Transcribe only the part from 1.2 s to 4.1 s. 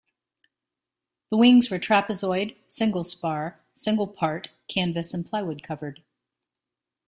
The wings were trapezoid, single-spar, single